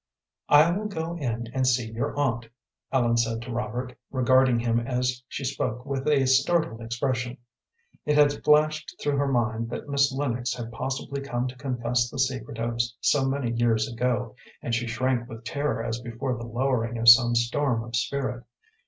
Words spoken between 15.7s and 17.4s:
as before the lowering of some